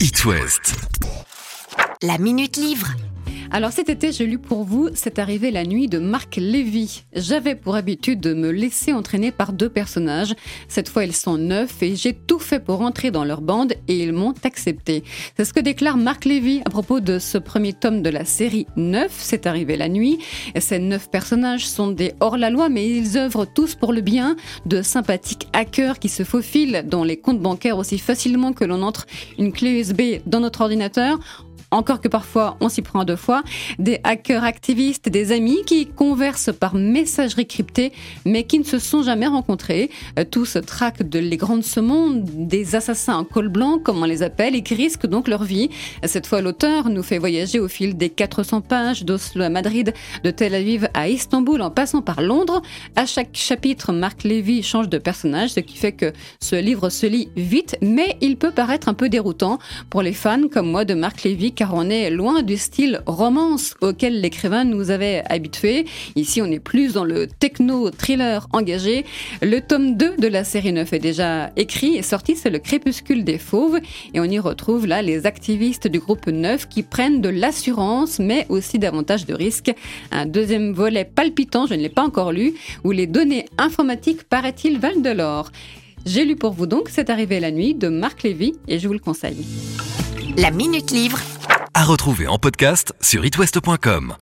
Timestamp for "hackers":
25.54-25.98, 34.04-34.44